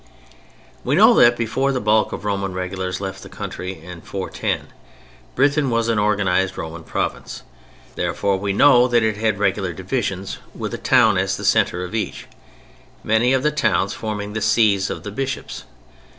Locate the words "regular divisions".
9.37-10.39